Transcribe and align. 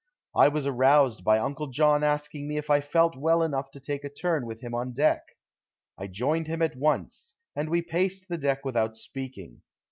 I 0.33 0.47
was 0.47 0.65
aroused 0.65 1.23
by 1.23 1.37
Uncle 1.37 1.67
John 1.67 2.03
asking 2.03 2.47
me 2.47 2.57
if 2.57 2.71
I 2.71 2.81
felt 2.81 3.15
well 3.15 3.43
enough 3.43 3.69
to 3.69 3.79
take 3.79 4.03
a 4.03 4.09
turn 4.09 4.47
with 4.47 4.59
him 4.61 4.73
on 4.73 4.93
deck. 4.93 5.21
I 5.95 6.07
joined 6.07 6.47
him 6.47 6.63
at 6.63 6.75
once, 6.75 7.35
and 7.55 7.69
we 7.69 7.83
paced 7.83 8.27
the 8.27 8.39
deck 8.39 8.65
without 8.65 8.95
speaking. 8.97 9.61